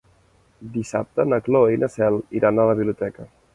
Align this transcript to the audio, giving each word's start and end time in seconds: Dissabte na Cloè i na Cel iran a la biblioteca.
Dissabte 0.77 1.27
na 1.33 1.39
Cloè 1.49 1.75
i 1.77 1.81
na 1.85 1.91
Cel 1.99 2.19
iran 2.41 2.59
a 2.65 2.69
la 2.73 2.77
biblioteca. 2.83 3.31